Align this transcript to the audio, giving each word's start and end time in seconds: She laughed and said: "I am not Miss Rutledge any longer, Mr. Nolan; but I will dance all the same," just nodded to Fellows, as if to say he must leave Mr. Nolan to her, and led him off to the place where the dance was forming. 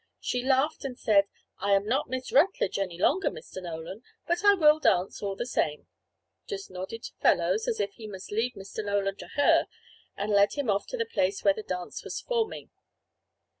She 0.19 0.41
laughed 0.43 0.83
and 0.83 0.97
said: 0.97 1.25
"I 1.59 1.73
am 1.73 1.85
not 1.85 2.09
Miss 2.09 2.31
Rutledge 2.31 2.79
any 2.79 2.97
longer, 2.97 3.29
Mr. 3.29 3.61
Nolan; 3.61 4.01
but 4.25 4.43
I 4.43 4.55
will 4.55 4.79
dance 4.79 5.21
all 5.21 5.35
the 5.35 5.45
same," 5.45 5.85
just 6.47 6.71
nodded 6.71 7.03
to 7.03 7.13
Fellows, 7.21 7.67
as 7.67 7.79
if 7.79 7.91
to 7.91 7.95
say 7.97 7.97
he 7.97 8.07
must 8.07 8.31
leave 8.31 8.53
Mr. 8.53 8.83
Nolan 8.83 9.17
to 9.17 9.27
her, 9.35 9.67
and 10.17 10.31
led 10.31 10.53
him 10.53 10.71
off 10.71 10.87
to 10.87 10.97
the 10.97 11.05
place 11.05 11.43
where 11.43 11.53
the 11.53 11.61
dance 11.61 12.03
was 12.03 12.19
forming. 12.19 12.71